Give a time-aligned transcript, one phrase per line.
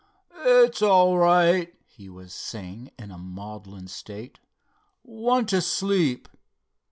[0.39, 4.39] "It's all right," he was saying, in a maudlin state.
[5.03, 6.27] "Want to sleep."